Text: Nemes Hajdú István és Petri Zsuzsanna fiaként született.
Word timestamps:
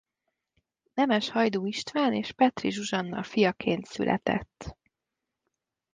Nemes 0.93 1.29
Hajdú 1.29 1.65
István 1.65 2.13
és 2.13 2.31
Petri 2.33 2.71
Zsuzsanna 2.71 3.23
fiaként 3.23 3.85
született. 3.85 4.77